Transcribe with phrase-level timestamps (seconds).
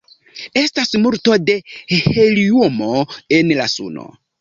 [0.61, 1.57] Estas multo da
[2.07, 2.93] heliumo
[3.41, 4.13] en la suno.